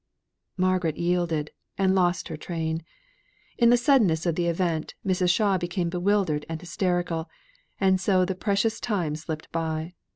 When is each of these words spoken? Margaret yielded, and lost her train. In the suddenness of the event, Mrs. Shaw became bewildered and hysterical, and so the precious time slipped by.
Margaret 0.57 0.97
yielded, 0.97 1.51
and 1.77 1.93
lost 1.93 2.29
her 2.29 2.35
train. 2.35 2.83
In 3.59 3.69
the 3.69 3.77
suddenness 3.77 4.25
of 4.25 4.33
the 4.33 4.47
event, 4.47 4.95
Mrs. 5.05 5.29
Shaw 5.29 5.59
became 5.59 5.89
bewildered 5.91 6.43
and 6.49 6.59
hysterical, 6.59 7.29
and 7.79 8.01
so 8.01 8.25
the 8.25 8.33
precious 8.33 8.79
time 8.79 9.15
slipped 9.15 9.51
by. 9.51 9.93